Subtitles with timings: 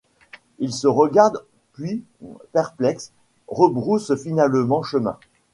[0.57, 2.03] Ils se regardent, puis,
[2.53, 3.11] perplexes,
[3.47, 5.19] rebroussent finalement chemin.